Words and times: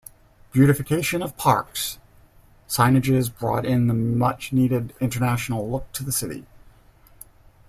Beautification 0.51 1.21
of 1.21 1.37
parks, 1.37 1.99
signages 2.67 3.29
brought 3.31 3.67
in 3.67 3.85
the 3.85 3.93
much 3.93 4.51
needed 4.51 4.95
international 4.99 5.69
look 5.69 5.91
to 5.91 6.03
the 6.03 6.11
city. 6.11 6.43